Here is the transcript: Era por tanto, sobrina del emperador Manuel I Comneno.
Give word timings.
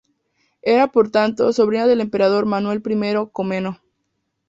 Era 0.63 0.87
por 0.87 1.11
tanto, 1.11 1.53
sobrina 1.53 1.85
del 1.85 2.01
emperador 2.01 2.47
Manuel 2.47 2.81
I 2.83 3.29
Comneno. 3.31 3.79